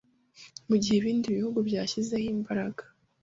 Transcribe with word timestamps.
Mu 0.67 0.75
gihe 0.81 0.97
ibindi 0.99 1.35
bihugu 1.37 1.59
byashyizeho 1.67 2.27
imbaraga 2.35 2.83